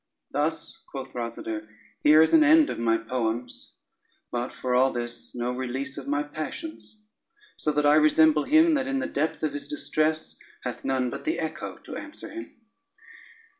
[0.31, 1.67] "Thus," quoth Rosader,
[2.01, 3.73] "here is an end of my poems,
[4.31, 7.03] but for all this no release of my passions;
[7.55, 11.23] so that I resemble him that in the depth of his distress hath none but
[11.23, 12.51] the echo to answer him."